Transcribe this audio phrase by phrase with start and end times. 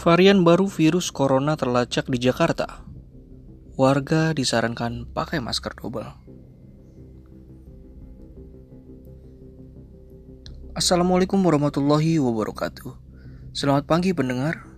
[0.00, 2.88] Varian baru virus corona terlacak di Jakarta.
[3.76, 6.08] Warga disarankan pakai masker double.
[10.72, 12.96] Assalamualaikum warahmatullahi wabarakatuh.
[13.52, 14.72] Selamat pagi pendengar.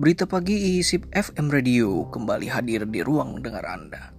[0.00, 4.16] Berita pagi ISIP FM Radio kembali hadir di ruang dengar Anda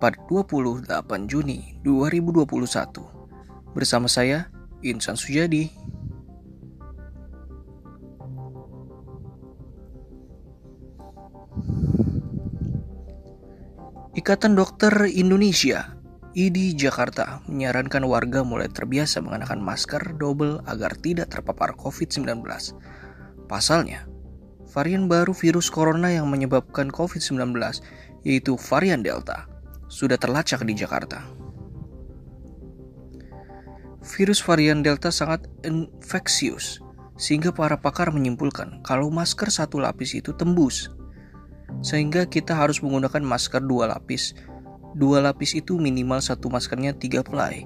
[0.00, 0.88] pada 28
[1.28, 4.48] Juni 2021 bersama saya
[4.80, 5.68] Insan Sujadi.
[14.18, 15.96] Ikatan Dokter Indonesia
[16.30, 22.38] IDI Jakarta menyarankan warga mulai terbiasa mengenakan masker double agar tidak terpapar COVID-19.
[23.50, 24.06] Pasalnya,
[24.70, 27.50] varian baru virus corona yang menyebabkan COVID-19
[28.22, 29.50] yaitu varian Delta
[29.90, 31.26] sudah terlacak di Jakarta.
[34.06, 36.78] Virus varian Delta sangat infeksius
[37.18, 40.92] sehingga para pakar menyimpulkan kalau masker satu lapis itu tembus
[41.80, 44.34] sehingga kita harus menggunakan masker dua lapis.
[44.98, 47.62] Dua lapis itu minimal satu maskernya tiga ply,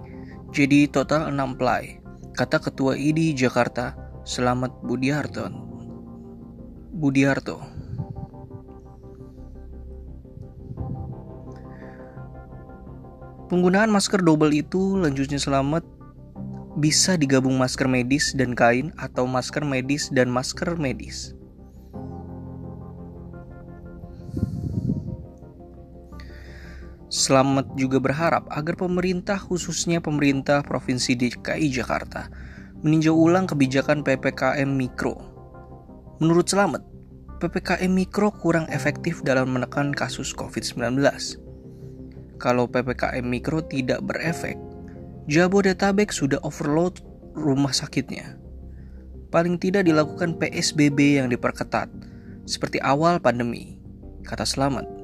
[0.52, 2.04] jadi total enam ply.
[2.34, 5.52] Kata Ketua IDI Jakarta, Selamat Budiarto.
[6.96, 7.60] Budiarto.
[13.52, 15.84] Penggunaan masker double itu lanjutnya selamat
[16.80, 21.36] bisa digabung masker medis dan kain atau masker medis dan masker medis.
[27.24, 32.28] Selamat juga berharap agar pemerintah khususnya pemerintah Provinsi DKI Jakarta
[32.84, 35.16] meninjau ulang kebijakan PPKM Mikro.
[36.20, 36.84] Menurut Selamat,
[37.40, 41.00] PPKM Mikro kurang efektif dalam menekan kasus COVID-19.
[42.36, 44.60] Kalau PPKM Mikro tidak berefek,
[45.24, 47.00] Jabodetabek sudah overload
[47.32, 48.36] rumah sakitnya.
[49.32, 51.88] Paling tidak dilakukan PSBB yang diperketat,
[52.44, 53.80] seperti awal pandemi,
[54.28, 55.03] kata Selamat.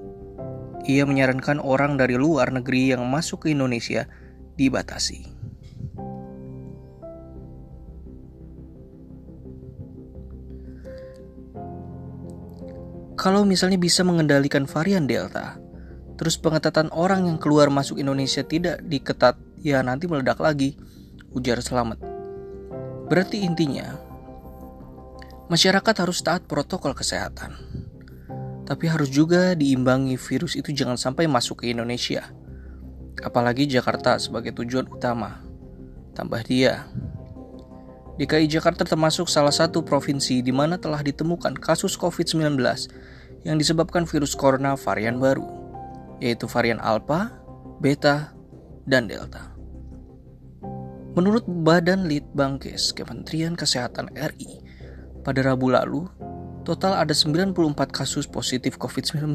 [0.88, 4.08] Ia menyarankan orang dari luar negeri yang masuk ke Indonesia
[4.56, 5.40] dibatasi.
[13.20, 15.60] Kalau misalnya bisa mengendalikan varian Delta,
[16.16, 20.80] terus pengetatan orang yang keluar masuk Indonesia tidak diketat, ya nanti meledak lagi,
[21.36, 22.00] ujar Selamat.
[23.12, 23.92] Berarti intinya,
[25.52, 27.52] masyarakat harus taat protokol kesehatan.
[28.70, 32.30] Tapi harus juga diimbangi virus itu jangan sampai masuk ke Indonesia.
[33.18, 35.42] Apalagi Jakarta sebagai tujuan utama.
[36.14, 36.86] Tambah dia,
[38.20, 42.60] DKI Jakarta termasuk salah satu provinsi di mana telah ditemukan kasus COVID-19
[43.48, 45.48] yang disebabkan virus corona varian baru,
[46.20, 47.32] yaitu varian Alpha,
[47.80, 48.36] Beta,
[48.84, 49.56] dan Delta.
[51.16, 54.68] Menurut Badan Litbangkes Kementerian Kesehatan RI,
[55.24, 56.04] pada Rabu lalu,
[56.70, 57.50] Total ada 94
[57.90, 59.26] kasus positif COVID-19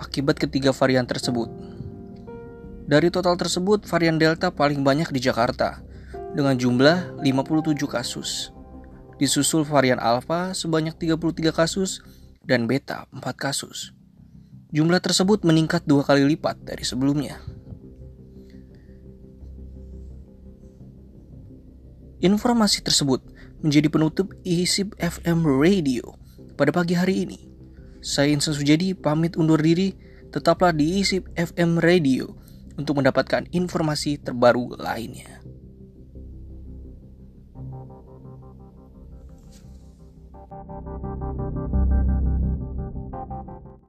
[0.00, 1.52] akibat ketiga varian tersebut.
[2.88, 5.84] Dari total tersebut, varian Delta paling banyak di Jakarta
[6.32, 8.48] dengan jumlah 57 kasus.
[9.20, 12.00] Disusul varian Alpha sebanyak 33 kasus
[12.48, 13.92] dan Beta 4 kasus.
[14.72, 17.44] Jumlah tersebut meningkat dua kali lipat dari sebelumnya.
[22.24, 26.16] Informasi tersebut menjadi penutup ISIP FM Radio
[26.56, 27.40] pada pagi hari ini.
[28.04, 29.96] Saya Insan Sujadi pamit undur diri,
[30.32, 32.36] tetaplah di ISIP FM Radio
[32.76, 35.40] untuk mendapatkan informasi terbaru lainnya.